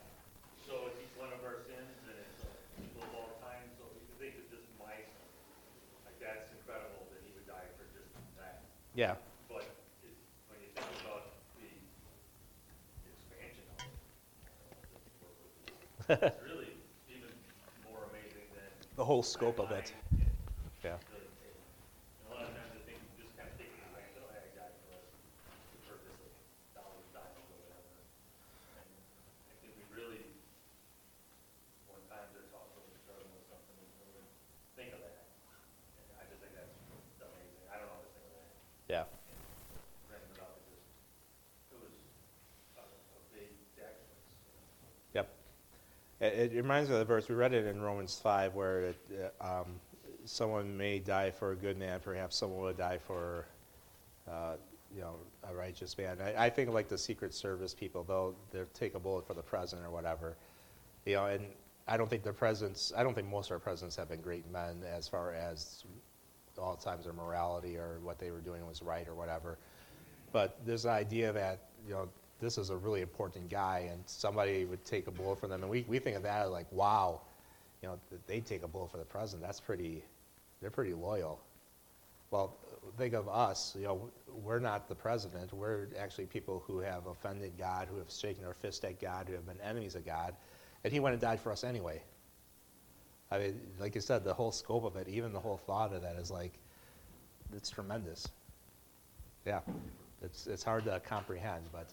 [0.64, 2.48] So it's each one of our sins, and it's uh,
[2.82, 5.28] equal of all time, so if you think of just my sin,
[6.08, 8.08] like that's incredible that he would die for just
[8.40, 8.64] that.
[8.94, 9.14] Yeah.
[9.48, 9.68] But
[10.02, 10.16] it,
[10.48, 11.28] when you think about
[11.60, 11.68] the
[13.04, 13.92] expansion of it,
[16.24, 16.72] it's really
[17.12, 17.28] even
[17.84, 18.70] more amazing than.
[18.96, 19.92] The whole scope of it.
[20.80, 20.96] my mind Yeah.
[20.96, 21.58] can really take.
[22.22, 24.16] And a lot of times I think we just kind of take it for granted,
[24.22, 25.04] oh, yeah, God for us,
[25.74, 26.30] the purpose of
[26.78, 27.90] dollars, dimes, or whatever.
[28.78, 28.86] And
[29.50, 30.22] I think we really,
[31.90, 34.22] when times are tough, or we're struggling with something, we really
[34.78, 35.26] think of that.
[35.98, 36.70] And I just think that's
[37.18, 37.66] amazing.
[37.66, 38.46] I don't always think of that.
[38.86, 39.04] Yeah.
[40.06, 40.86] Bringing it up, it just,
[41.74, 41.90] it was
[42.78, 44.22] a, a big sacrifice.
[45.18, 45.26] Yep.
[46.26, 48.96] It, it reminds me of the verse, we read it in Romans 5, where it,
[49.40, 49.80] uh, um,
[50.24, 53.46] someone may die for a good man, perhaps someone will die for,
[54.30, 54.54] uh,
[54.94, 55.16] you know,
[55.48, 56.18] a righteous man.
[56.20, 59.42] I, I think like the Secret Service people, they'll, they'll take a bullet for the
[59.42, 60.36] president or whatever.
[61.04, 61.46] You know, and
[61.88, 64.50] I don't think the presidents, I don't think most of our presidents have been great
[64.50, 65.84] men as far as
[66.58, 69.58] all times their morality or what they were doing was right or whatever.
[70.32, 72.08] But there's the idea that, you know,
[72.40, 75.62] this is a really important guy and somebody would take a bullet for them.
[75.62, 77.20] And we, we think of that as like, wow,
[77.82, 79.42] you know, they take a bullet for the president.
[79.42, 80.04] That's pretty,
[80.60, 81.40] they're pretty loyal.
[82.30, 82.56] Well,
[82.98, 84.10] think of us, you know,
[84.42, 85.52] we're not the president.
[85.52, 89.34] We're actually people who have offended God, who have shaken our fist at God, who
[89.34, 90.34] have been enemies of God.
[90.84, 92.02] And he went and died for us anyway.
[93.30, 96.02] I mean, like you said, the whole scope of it, even the whole thought of
[96.02, 96.52] that is like,
[97.54, 98.28] it's tremendous.
[99.44, 99.60] Yeah,
[100.22, 101.92] it's, it's hard to comprehend, but,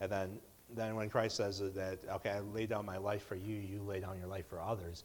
[0.00, 0.38] and then,
[0.74, 4.00] then when Christ says that, okay, I lay down my life for you, you lay
[4.00, 5.04] down your life for others,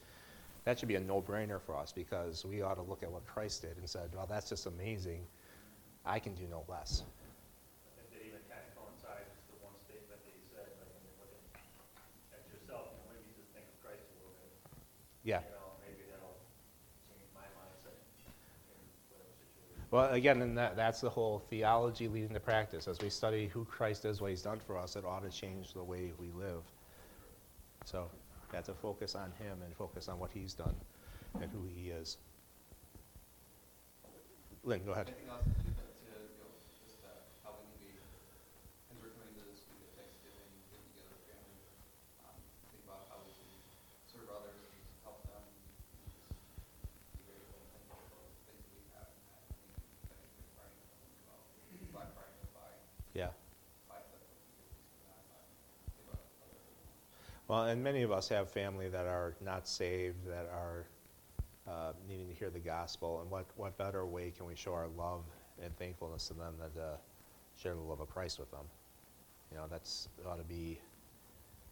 [0.63, 3.61] that should be a no-brainer for us because we ought to look at what Christ
[3.61, 5.21] did and said, well, that's just amazing.
[6.05, 7.03] I can do no less.
[15.25, 15.54] I
[19.95, 22.89] Well, again, and that, that's the whole theology leading to practice.
[22.89, 25.71] As we study who Christ is, what he's done for us, it ought to change
[25.71, 26.63] the way we live.
[27.85, 28.09] So,
[28.51, 30.75] got to focus on him and focus on what he's done
[31.39, 32.17] and who he is.
[34.65, 35.07] Lynn, go ahead.
[35.07, 36.51] Anything else to, to, you know,
[36.83, 37.15] just, uh,
[37.47, 37.95] how we can be,
[38.91, 41.71] as we're coming to this week of Thanksgiving, getting together with family,
[42.27, 42.35] um,
[42.67, 43.47] think about how we can
[44.11, 44.75] serve others, and
[45.07, 46.35] help them, and just
[47.15, 49.71] be grateful and thankful for the things that we have and that, I think,
[50.09, 51.45] Thanksgiving Friday, as well,
[51.93, 52.73] Black Friday, by,
[53.13, 53.29] Yeah.
[53.85, 55.45] by the, that, but
[55.93, 56.89] think about other people.
[57.47, 60.85] Well, and many of us have family that are not saved, that are
[61.67, 63.21] uh, needing to hear the gospel.
[63.21, 65.23] And what, what better way can we show our love
[65.61, 66.97] and thankfulness to them than to
[67.55, 68.65] share the love of Christ with them?
[69.51, 70.79] You know, that's ought to be,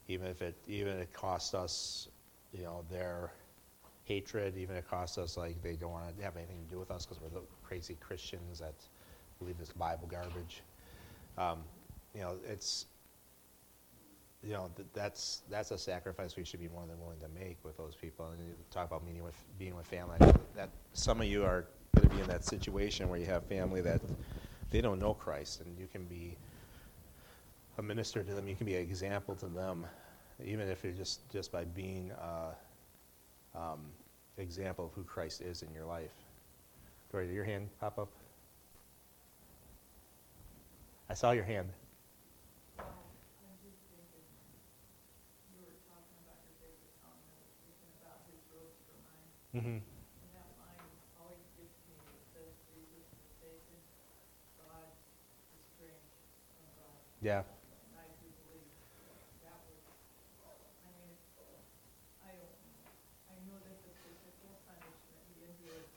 [0.08, 2.08] even if it even if it costs us,
[2.56, 3.32] you know, their
[4.06, 6.80] hatred, even if it costs us like they don't want to have anything to do
[6.80, 8.76] with us because we're the crazy Christians that
[9.40, 10.62] believe this Bible garbage.
[11.38, 11.60] Um,
[12.14, 12.86] you know, it's
[14.46, 17.58] you know th- that's that's a sacrifice we should be more than willing to make
[17.64, 18.28] with those people.
[18.28, 20.18] And you talk about meeting with being with family.
[20.56, 21.66] That some of you are
[21.96, 24.02] going to be in that situation where you have family that
[24.72, 26.36] they don't know Christ, and you can be
[27.78, 28.48] a minister to them.
[28.48, 29.86] You can be an example to them,
[30.44, 32.54] even if you're just just by being uh,
[33.56, 33.80] um,
[34.38, 36.14] example of who Christ is in your life.
[37.12, 38.10] Dory, did your hand pop up?
[41.10, 41.70] I saw your hand.
[49.54, 49.78] By God.
[57.22, 57.44] Yeah.
[57.44, 57.94] and
[63.30, 65.94] I know that that had to be the worst,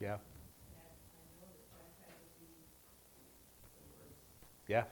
[0.00, 0.18] Yeah.
[0.74, 0.98] that
[2.02, 3.32] had to be the true
[3.72, 4.12] torture
[4.42, 4.84] for him.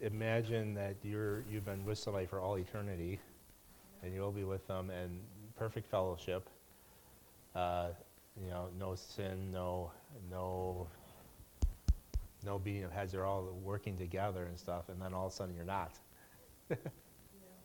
[0.00, 3.20] Imagine that you're you've been with somebody for all eternity,
[4.02, 5.20] and you'll be with them in
[5.56, 6.48] perfect fellowship.
[7.54, 7.88] Uh,
[8.42, 9.90] you know, no sin, no
[10.30, 10.88] no
[12.44, 13.12] no beating of heads.
[13.12, 15.92] They're all working together and stuff, and then all of a sudden you're not.
[17.32, 17.58] Yeah.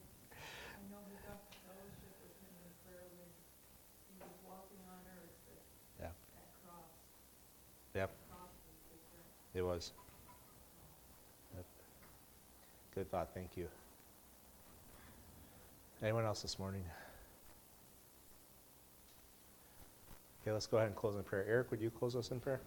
[0.75, 3.29] I know he got to fellowship with him in prayer when
[4.09, 5.61] he was walking on earth, but
[5.99, 6.11] Yeah.
[6.33, 6.89] that cross,
[7.95, 9.25] Yep, cross was different.
[9.53, 9.91] it was.
[11.55, 11.65] Yep.
[12.99, 13.29] Good thought.
[13.33, 13.65] Thank you.
[16.03, 16.83] Anyone else this morning?
[20.41, 21.45] Okay, let's go ahead and close in prayer.
[21.47, 22.59] Eric, would you close us in prayer?